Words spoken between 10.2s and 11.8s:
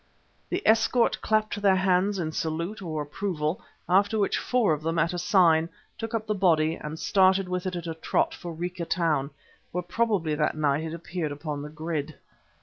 that night it appeared upon the